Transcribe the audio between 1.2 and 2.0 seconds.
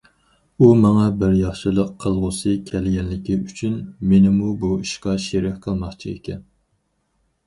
بىر ياخشىلىق